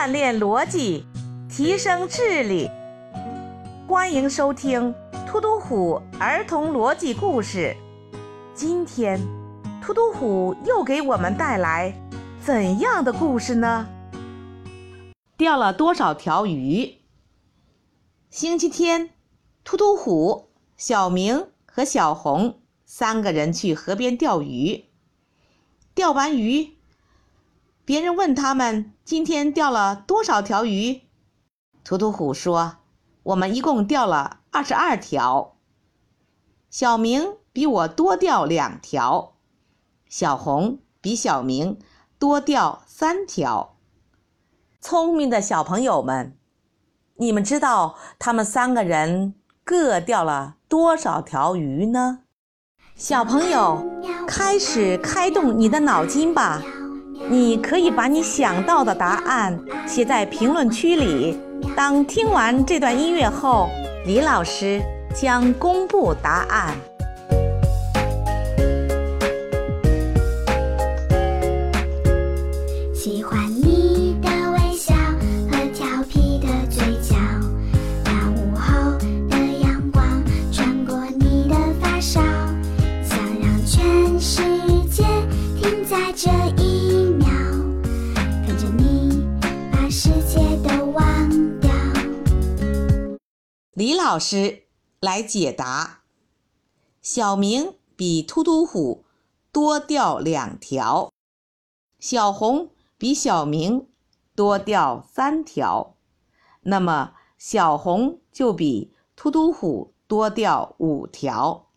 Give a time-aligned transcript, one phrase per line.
[0.00, 1.04] 锻炼逻辑，
[1.46, 2.70] 提升智力。
[3.86, 4.94] 欢迎收听
[5.26, 7.76] 突突虎儿童逻辑故事。
[8.54, 9.20] 今天，
[9.82, 11.94] 突突虎又给我们带来
[12.42, 13.86] 怎样的故事呢？
[15.36, 16.94] 钓了多少条鱼？
[18.30, 19.10] 星期天，
[19.64, 20.48] 突突虎、
[20.78, 24.86] 小明和小红三个人去河边钓鱼。
[25.94, 26.78] 钓完鱼，
[27.90, 31.00] 别人问他们今天钓了多少条鱼，
[31.82, 32.76] 图图虎说
[33.24, 35.56] ：“我们一共钓了二十二条。”
[36.70, 39.32] 小明比我多钓两条，
[40.08, 41.80] 小红比小明
[42.16, 43.76] 多钓三条。
[44.80, 46.38] 聪明的小朋友们，
[47.16, 49.34] 你们知道他们三个人
[49.64, 52.20] 各钓了多少条鱼呢？
[52.94, 53.84] 小朋友，
[54.28, 56.62] 开始开动你的脑筋吧！
[57.30, 61.38] 你可以把你想到的答案写在评论区里。
[61.74, 63.70] 当听完这段音乐后，
[64.04, 64.82] 李老师。
[65.12, 66.72] 将公布答案。
[72.94, 74.94] 喜欢你的微笑
[75.50, 77.16] 和调皮的嘴角，
[78.04, 78.96] 那午后
[79.28, 80.22] 的阳光
[80.52, 82.20] 穿过你的发梢，
[83.02, 84.42] 想让全世
[84.88, 85.02] 界
[85.60, 86.59] 停在这一
[93.80, 94.64] 李老师。
[95.00, 96.02] 来解答：
[97.00, 99.06] 小明比突突虎
[99.50, 101.10] 多钓两条，
[101.98, 103.88] 小红比小明
[104.36, 105.96] 多钓三条，
[106.60, 111.70] 那么小红就比突突虎多钓五条。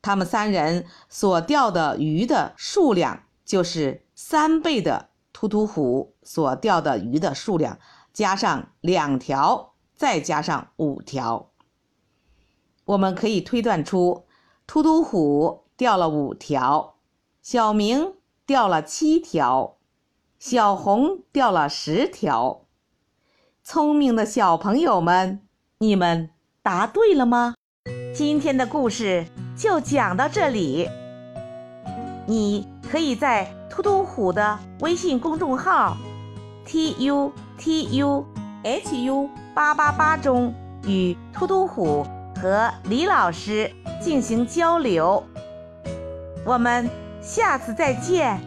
[0.00, 7.78] 他们三人所钓的鱼的数量就是三倍的突突虎所钓的鱼的数量，
[8.14, 11.50] 加上两条，再加上五条。
[12.84, 14.24] 我们可以推断出，
[14.64, 16.94] 突突虎钓了五条，
[17.42, 18.14] 小明
[18.46, 19.76] 钓了七条，
[20.38, 22.62] 小红钓了十条。
[23.64, 25.42] 聪明的小朋友们，
[25.78, 26.30] 你们
[26.62, 27.56] 答对了吗？
[28.14, 29.26] 今天的故事
[29.56, 30.88] 就讲到这里。
[32.26, 35.96] 你可以在突突虎的微信公众号
[36.64, 38.24] “t u t u
[38.62, 40.54] h u 八八八”中
[40.86, 42.06] 与突突虎。
[42.40, 43.68] 和李老师
[44.00, 45.24] 进行交流，
[46.44, 46.88] 我们
[47.20, 48.40] 下次再见。